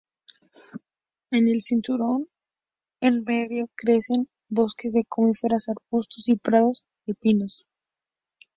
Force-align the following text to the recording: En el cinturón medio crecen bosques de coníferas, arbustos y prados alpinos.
En 1.29 1.47
el 1.47 1.61
cinturón 1.61 2.27
medio 2.99 3.67
crecen 3.75 4.27
bosques 4.49 4.93
de 4.93 5.05
coníferas, 5.07 5.67
arbustos 5.69 6.27
y 6.27 6.37
prados 6.37 6.87
alpinos. 7.07 7.67